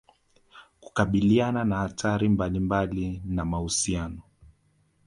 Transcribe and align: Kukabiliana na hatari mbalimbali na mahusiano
Kukabiliana 0.79 1.63
na 1.65 1.77
hatari 1.77 2.29
mbalimbali 2.29 3.21
na 3.25 3.45
mahusiano 3.45 4.21